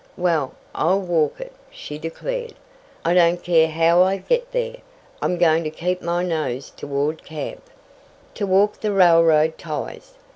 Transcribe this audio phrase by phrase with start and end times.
[0.17, 2.55] "Well, I'll walk it!" she declared.
[3.05, 4.77] "I don't care how I get there,
[5.21, 7.61] I'm going to keep my nose toward camp!"
[8.33, 10.15] To walk the railroad ties!